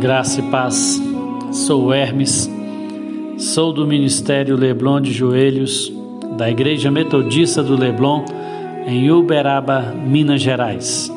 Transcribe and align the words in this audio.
Graça 0.00 0.40
e 0.40 0.42
paz. 0.44 1.02
Sou 1.50 1.92
Hermes, 1.92 2.50
sou 3.38 3.72
do 3.72 3.86
Ministério 3.86 4.54
Leblon 4.54 5.00
de 5.00 5.10
Joelhos, 5.10 5.90
da 6.36 6.50
Igreja 6.50 6.90
Metodista 6.90 7.62
do 7.62 7.74
Leblon, 7.74 8.22
em 8.86 9.10
Uberaba, 9.10 9.94
Minas 10.06 10.42
Gerais. 10.42 11.10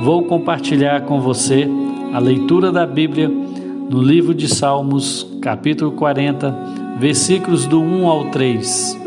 Vou 0.00 0.24
compartilhar 0.24 1.02
com 1.02 1.20
você 1.20 1.68
a 2.12 2.18
leitura 2.18 2.72
da 2.72 2.84
Bíblia 2.84 3.28
no 3.28 4.02
livro 4.02 4.34
de 4.34 4.48
Salmos, 4.48 5.24
capítulo 5.40 5.92
40, 5.92 6.96
versículos 6.98 7.66
do 7.66 7.80
1 7.80 8.08
ao 8.08 8.24
3. 8.30 9.00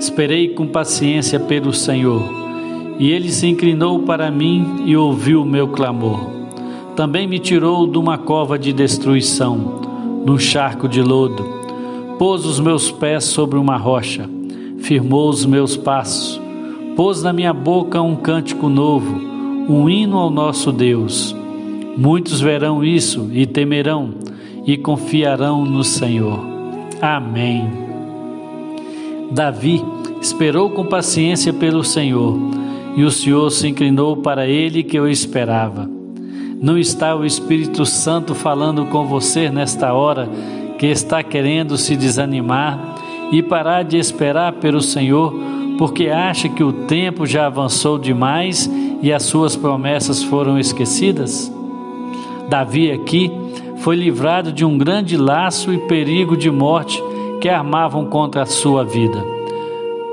Esperei 0.00 0.48
com 0.48 0.66
paciência 0.66 1.38
pelo 1.38 1.72
Senhor, 1.72 2.22
e 2.98 3.12
ele 3.12 3.30
se 3.30 3.46
inclinou 3.46 4.00
para 4.00 4.32
mim 4.32 4.82
e 4.84 4.96
ouviu 4.96 5.42
o 5.42 5.46
meu 5.46 5.68
clamor 5.68 6.37
também 6.98 7.28
me 7.28 7.38
tirou 7.38 7.86
de 7.86 7.96
uma 7.96 8.18
cova 8.18 8.58
de 8.58 8.72
destruição, 8.72 9.80
num 10.26 10.36
charco 10.36 10.88
de 10.88 11.00
lodo. 11.00 11.44
Pôs 12.18 12.44
os 12.44 12.58
meus 12.58 12.90
pés 12.90 13.22
sobre 13.22 13.56
uma 13.56 13.76
rocha, 13.76 14.28
firmou 14.80 15.28
os 15.28 15.46
meus 15.46 15.76
passos. 15.76 16.40
Pôs 16.96 17.22
na 17.22 17.32
minha 17.32 17.52
boca 17.52 18.02
um 18.02 18.16
cântico 18.16 18.68
novo, 18.68 19.14
um 19.68 19.88
hino 19.88 20.18
ao 20.18 20.28
nosso 20.28 20.72
Deus. 20.72 21.36
Muitos 21.96 22.40
verão 22.40 22.82
isso 22.82 23.30
e 23.32 23.46
temerão 23.46 24.14
e 24.66 24.76
confiarão 24.76 25.64
no 25.64 25.84
Senhor. 25.84 26.40
Amém. 27.00 27.70
Davi 29.30 29.84
esperou 30.20 30.70
com 30.70 30.84
paciência 30.84 31.52
pelo 31.52 31.84
Senhor, 31.84 32.36
e 32.96 33.04
o 33.04 33.10
Senhor 33.12 33.48
se 33.50 33.68
inclinou 33.68 34.16
para 34.16 34.48
ele 34.48 34.82
que 34.82 34.98
eu 34.98 35.08
esperava. 35.08 35.97
Não 36.60 36.76
está 36.76 37.14
o 37.14 37.24
Espírito 37.24 37.86
Santo 37.86 38.34
falando 38.34 38.86
com 38.86 39.06
você 39.06 39.48
nesta 39.48 39.92
hora 39.92 40.28
que 40.76 40.86
está 40.86 41.22
querendo 41.22 41.76
se 41.76 41.96
desanimar 41.96 42.96
e 43.30 43.42
parar 43.42 43.84
de 43.84 43.96
esperar 43.96 44.54
pelo 44.54 44.80
Senhor 44.80 45.32
porque 45.78 46.08
acha 46.08 46.48
que 46.48 46.64
o 46.64 46.72
tempo 46.72 47.24
já 47.24 47.46
avançou 47.46 47.96
demais 47.96 48.68
e 49.00 49.12
as 49.12 49.22
suas 49.22 49.54
promessas 49.54 50.20
foram 50.24 50.58
esquecidas? 50.58 51.52
Davi 52.48 52.90
aqui 52.90 53.30
foi 53.76 53.94
livrado 53.94 54.50
de 54.50 54.64
um 54.64 54.76
grande 54.76 55.16
laço 55.16 55.72
e 55.72 55.78
perigo 55.86 56.36
de 56.36 56.50
morte 56.50 57.00
que 57.40 57.48
armavam 57.48 58.06
contra 58.06 58.42
a 58.42 58.46
sua 58.46 58.84
vida. 58.84 59.24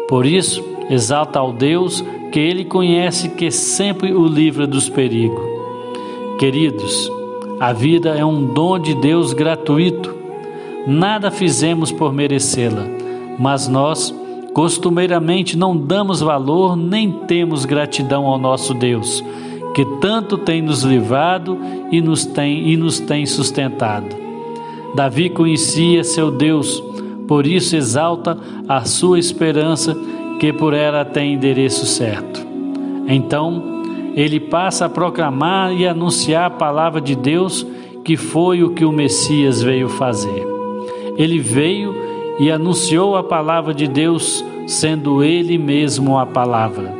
Por 0.07 0.27
isso, 0.27 0.63
exalta 0.91 1.39
ao 1.39 1.51
Deus 1.51 2.05
que 2.31 2.39
ele 2.39 2.63
conhece 2.63 3.29
que 3.29 3.49
sempre 3.49 4.13
o 4.13 4.27
livra 4.27 4.67
dos 4.67 4.87
perigos. 4.87 5.54
Queridos, 6.37 7.09
a 7.61 7.71
vida 7.71 8.09
é 8.09 8.25
um 8.25 8.45
dom 8.45 8.77
de 8.77 8.93
Deus 8.95 9.31
gratuito. 9.31 10.13
Nada 10.85 11.31
fizemos 11.31 11.93
por 11.93 12.11
merecê-la, 12.11 12.83
mas 13.39 13.69
nós 13.69 14.13
costumeiramente 14.53 15.57
não 15.57 15.75
damos 15.75 16.19
valor 16.19 16.75
nem 16.75 17.09
temos 17.09 17.63
gratidão 17.63 18.25
ao 18.25 18.37
nosso 18.37 18.73
Deus, 18.73 19.23
que 19.73 19.85
tanto 20.01 20.37
tem 20.37 20.61
nos 20.61 20.83
livrado 20.83 21.57
e 21.89 22.01
nos 22.01 22.25
tem 22.25 22.67
e 22.67 22.75
nos 22.75 22.99
tem 22.99 23.25
sustentado. 23.25 24.13
Davi 24.93 25.29
conhecia 25.29 26.03
seu 26.03 26.29
Deus, 26.31 26.83
por 27.29 27.47
isso 27.47 27.77
exalta 27.77 28.37
a 28.67 28.83
sua 28.83 29.17
esperança 29.17 29.95
que 30.39 30.51
por 30.51 30.73
ela 30.73 31.05
tem 31.05 31.33
endereço 31.33 31.85
certo. 31.85 32.45
Então, 33.07 33.74
ele 34.15 34.39
passa 34.39 34.85
a 34.85 34.89
proclamar 34.89 35.73
e 35.73 35.85
anunciar 35.85 36.45
a 36.45 36.49
palavra 36.49 37.01
de 37.01 37.15
Deus, 37.15 37.67
que 38.03 38.15
foi 38.15 38.63
o 38.63 38.69
que 38.69 38.85
o 38.85 38.91
Messias 38.91 39.61
veio 39.61 39.89
fazer. 39.89 40.47
Ele 41.17 41.37
veio 41.37 41.93
e 42.39 42.49
anunciou 42.49 43.17
a 43.17 43.23
palavra 43.23 43.73
de 43.73 43.87
Deus, 43.87 44.43
sendo 44.67 45.21
ele 45.21 45.57
mesmo 45.57 46.17
a 46.17 46.25
palavra. 46.25 46.93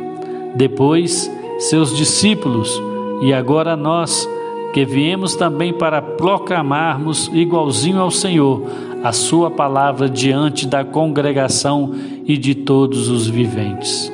Depois, 0.54 1.30
seus 1.58 1.96
discípulos, 1.96 2.82
e 3.22 3.32
agora 3.32 3.74
nós, 3.74 4.28
que 4.74 4.84
viemos 4.84 5.34
também 5.34 5.72
para 5.72 6.02
proclamarmos, 6.02 7.30
igualzinho 7.32 7.98
ao 7.98 8.10
Senhor, 8.10 8.62
a 9.02 9.12
Sua 9.12 9.50
palavra 9.50 10.08
diante 10.08 10.66
da 10.66 10.84
congregação 10.84 11.94
e 12.26 12.36
de 12.36 12.54
todos 12.54 13.08
os 13.08 13.26
viventes. 13.26 14.12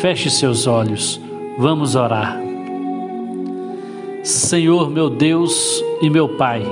Feche 0.00 0.30
seus 0.30 0.66
olhos. 0.66 1.23
Vamos 1.56 1.94
orar. 1.94 2.36
Senhor, 4.24 4.90
meu 4.90 5.08
Deus 5.08 5.84
e 6.02 6.10
meu 6.10 6.28
Pai, 6.30 6.64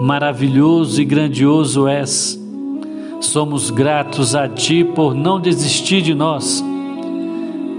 maravilhoso 0.00 1.02
e 1.02 1.04
grandioso 1.04 1.86
és. 1.86 2.40
Somos 3.20 3.70
gratos 3.70 4.34
a 4.34 4.48
Ti 4.48 4.82
por 4.82 5.14
não 5.14 5.38
desistir 5.38 6.00
de 6.00 6.14
nós. 6.14 6.64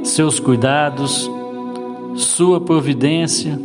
Seus 0.03 0.39
cuidados, 0.39 1.29
Sua 2.13 2.61
providência, 2.61 3.59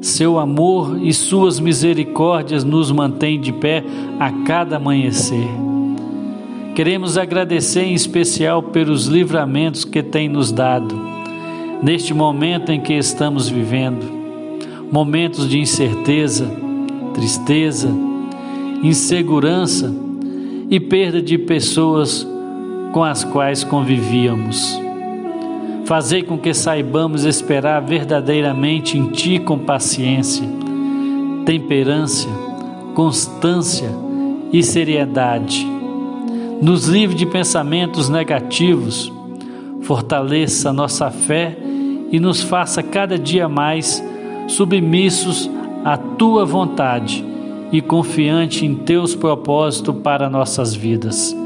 Seu 0.00 0.38
amor 0.38 0.98
e 1.02 1.12
Suas 1.12 1.60
misericórdias 1.60 2.64
nos 2.64 2.90
mantêm 2.90 3.38
de 3.38 3.52
pé 3.52 3.84
a 4.18 4.32
cada 4.46 4.76
amanhecer. 4.76 5.48
Queremos 6.74 7.18
agradecer 7.18 7.82
em 7.82 7.92
especial 7.92 8.62
pelos 8.62 9.06
livramentos 9.06 9.84
que 9.84 10.02
tem 10.02 10.30
nos 10.30 10.50
dado 10.50 11.13
neste 11.84 12.14
momento 12.14 12.72
em 12.72 12.80
que 12.80 12.94
estamos 12.94 13.46
vivendo, 13.46 14.06
momentos 14.90 15.46
de 15.46 15.58
incerteza, 15.58 16.50
tristeza, 17.12 17.90
insegurança 18.82 19.94
e 20.70 20.80
perda 20.80 21.20
de 21.20 21.36
pessoas 21.36 22.26
com 22.90 23.04
as 23.04 23.22
quais 23.22 23.62
convivíamos. 23.64 24.80
Fazei 25.84 26.22
com 26.22 26.38
que 26.38 26.54
saibamos 26.54 27.26
esperar 27.26 27.82
verdadeiramente 27.82 28.96
em 28.96 29.08
Ti 29.08 29.38
com 29.38 29.58
paciência, 29.58 30.48
temperança, 31.44 32.28
constância 32.94 33.90
e 34.50 34.62
seriedade. 34.62 35.66
Nos 36.62 36.86
livre 36.86 37.14
de 37.14 37.26
pensamentos 37.26 38.08
negativos, 38.08 39.12
fortaleça 39.82 40.72
nossa 40.72 41.10
fé 41.10 41.58
e 42.14 42.20
nos 42.20 42.40
faça 42.40 42.80
cada 42.80 43.18
dia 43.18 43.48
mais 43.48 44.00
submissos 44.46 45.50
à 45.84 45.96
tua 45.96 46.44
vontade 46.44 47.24
e 47.72 47.80
confiante 47.80 48.64
em 48.64 48.72
teus 48.72 49.16
propósitos 49.16 49.96
para 49.96 50.30
nossas 50.30 50.72
vidas. 50.72 51.36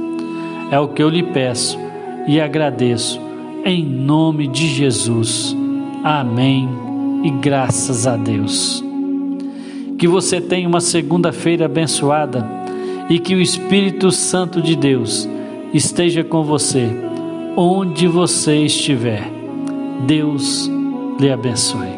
É 0.70 0.78
o 0.78 0.88
que 0.88 1.02
eu 1.02 1.08
lhe 1.08 1.22
peço 1.22 1.78
e 2.26 2.38
agradeço 2.38 3.18
em 3.64 3.82
nome 3.82 4.46
de 4.46 4.66
Jesus. 4.66 5.56
Amém 6.04 6.68
e 7.24 7.30
graças 7.30 8.06
a 8.06 8.18
Deus. 8.18 8.84
Que 9.98 10.06
você 10.06 10.38
tenha 10.38 10.68
uma 10.68 10.82
segunda-feira 10.82 11.64
abençoada 11.64 12.46
e 13.08 13.18
que 13.18 13.34
o 13.34 13.40
Espírito 13.40 14.12
Santo 14.12 14.60
de 14.60 14.76
Deus 14.76 15.26
esteja 15.72 16.22
com 16.22 16.42
você 16.42 16.90
onde 17.56 18.06
você 18.06 18.66
estiver. 18.66 19.37
Deus 20.06 20.70
lhe 21.18 21.30
abençoe. 21.32 21.97